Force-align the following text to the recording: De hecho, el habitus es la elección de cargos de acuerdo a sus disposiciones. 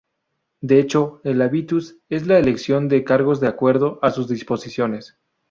De 0.61 0.79
hecho, 0.79 1.21
el 1.23 1.39
habitus 1.43 1.99
es 2.09 2.25
la 2.25 2.39
elección 2.39 2.87
de 2.87 3.03
cargos 3.03 3.39
de 3.39 3.45
acuerdo 3.47 3.99
a 4.01 4.09
sus 4.09 4.27
disposiciones. 4.27 5.15